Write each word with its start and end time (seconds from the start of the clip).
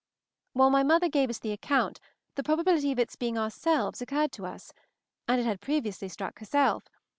While 0.53 0.71
my 0.71 0.81
mother 0.81 1.07
gave 1.09 1.29
us 1.29 1.37
the 1.37 1.51
account, 1.51 1.99
the 2.33 2.41
probability 2.41 2.91
of 2.91 2.97
its 2.97 3.15
being 3.15 3.37
ourselves 3.37 4.01
occurred 4.01 4.31
to 4.31 4.47
us, 4.47 4.73
and 5.27 5.39
it 5.39 5.43
had 5.45 5.61
previously 5.61 6.07
struck 6.09 6.39
herself 6.39 6.89